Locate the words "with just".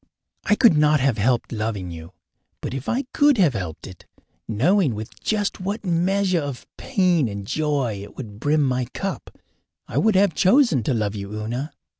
4.95-5.59